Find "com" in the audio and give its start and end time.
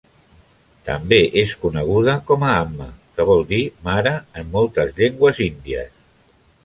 2.31-2.45